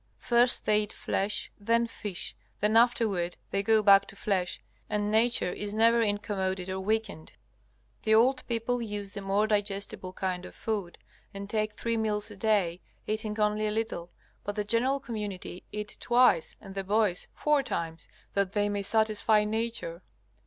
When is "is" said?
5.53-5.75